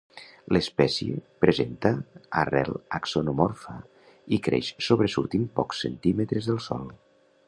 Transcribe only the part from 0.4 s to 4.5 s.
L'espècie presenta arrel axonomorfa i